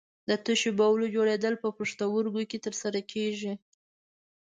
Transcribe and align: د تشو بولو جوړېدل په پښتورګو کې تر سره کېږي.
د 0.29 0.31
تشو 0.45 0.71
بولو 0.79 1.05
جوړېدل 1.15 1.53
په 1.63 1.69
پښتورګو 1.77 2.41
کې 2.49 2.57
تر 2.65 2.73
سره 2.81 2.99
کېږي. 3.11 3.53